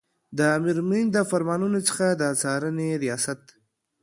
[0.37, 3.41] د امیرالمؤمنین د فرمانونو څخه د څارنې ریاست